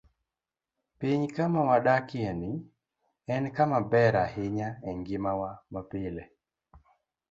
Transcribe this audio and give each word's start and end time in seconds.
Piny 0.99 1.25
mwadakieni 1.53 2.51
en 3.33 3.43
kama 3.55 3.79
ber 3.91 4.13
ahinya 4.25 4.69
e 4.89 4.91
ngimawa 4.97 5.49
mapile. 5.71 6.23